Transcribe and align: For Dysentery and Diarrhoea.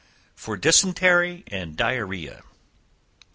For 0.35 0.57
Dysentery 0.57 1.43
and 1.49 1.77
Diarrhoea. 1.77 2.41